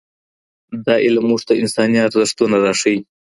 [0.85, 2.99] دا علم موږ ته انساني ارزښتونه راښيي.